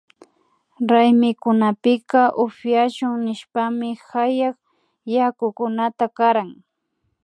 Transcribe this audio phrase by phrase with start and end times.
[0.91, 4.57] Raymikunapika upyashun nishpami hayak
[5.15, 6.49] yakukunata karan